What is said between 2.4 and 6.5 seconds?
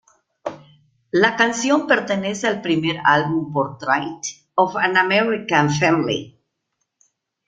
al primer álbum Portrait of an American Family.